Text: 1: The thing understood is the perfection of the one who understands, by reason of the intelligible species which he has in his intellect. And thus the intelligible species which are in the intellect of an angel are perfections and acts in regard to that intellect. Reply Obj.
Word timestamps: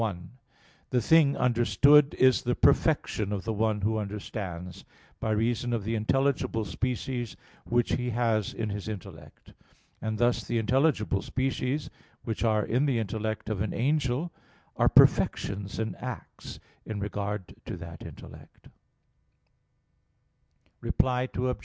1: 0.01 0.31
The 0.89 0.99
thing 0.99 1.37
understood 1.37 2.15
is 2.15 2.41
the 2.41 2.55
perfection 2.55 3.31
of 3.31 3.43
the 3.43 3.53
one 3.53 3.81
who 3.81 3.99
understands, 3.99 4.83
by 5.19 5.29
reason 5.29 5.73
of 5.73 5.83
the 5.83 5.93
intelligible 5.93 6.65
species 6.65 7.35
which 7.65 7.91
he 7.93 8.09
has 8.09 8.51
in 8.51 8.69
his 8.71 8.87
intellect. 8.87 9.53
And 10.01 10.17
thus 10.17 10.43
the 10.43 10.57
intelligible 10.57 11.21
species 11.21 11.91
which 12.23 12.43
are 12.43 12.65
in 12.65 12.87
the 12.87 12.97
intellect 12.97 13.47
of 13.47 13.61
an 13.61 13.75
angel 13.75 14.31
are 14.75 14.89
perfections 14.89 15.77
and 15.77 15.95
acts 16.01 16.59
in 16.83 16.99
regard 16.99 17.53
to 17.67 17.77
that 17.77 18.01
intellect. 18.03 18.69
Reply 20.79 21.29
Obj. 21.37 21.59